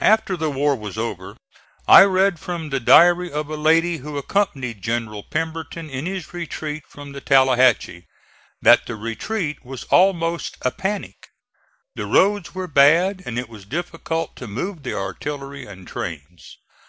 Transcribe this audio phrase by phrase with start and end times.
[0.00, 1.36] After the war was over
[1.86, 6.82] I read from the diary of a lady who accompanied General Pemberton in his retreat
[6.88, 8.08] from the Tallahatchie,
[8.60, 11.28] that the retreat was almost a panic.
[11.94, 16.56] The roads were bad and it was difficult to move the artillery and trains.